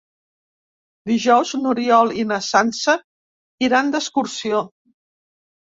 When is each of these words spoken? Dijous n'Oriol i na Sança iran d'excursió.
Dijous 1.11 1.51
n'Oriol 1.65 2.15
i 2.23 2.25
na 2.33 2.41
Sança 2.47 2.97
iran 3.71 3.95
d'excursió. 3.97 4.67